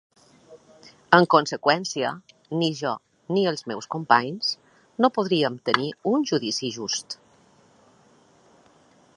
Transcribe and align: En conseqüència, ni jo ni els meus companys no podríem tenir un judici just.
En 1.17 1.27
conseqüència, 1.33 2.13
ni 2.61 2.69
jo 2.79 2.93
ni 3.37 3.45
els 3.51 3.63
meus 3.73 3.89
companys 3.97 4.49
no 5.05 5.13
podríem 5.19 5.61
tenir 5.69 5.93
un 6.15 6.27
judici 6.33 6.73
just. 6.81 7.19